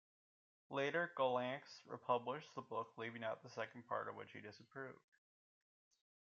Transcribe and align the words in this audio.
Later 0.71 1.11
Gollancz 1.15 1.81
republished 1.85 2.55
the 2.55 2.61
book 2.63 2.87
leaving 2.97 3.23
out 3.23 3.43
the 3.43 3.51
second 3.51 3.85
part 3.87 4.07
of 4.09 4.15
which 4.15 4.31
he 4.31 4.41
disapproved. 4.41 5.13